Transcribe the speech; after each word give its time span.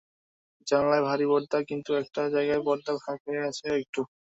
জানালায় 0.67 1.03
ভারি 1.07 1.25
পর্দা, 1.31 1.57
কিন্তু 1.69 1.89
একটা 2.01 2.21
জায়গায় 2.35 2.61
পর্দাটা 2.65 2.93
ফাঁক 3.03 3.19
হয়ে 3.27 3.41
আছে 3.49 3.67
একটু। 3.81 4.01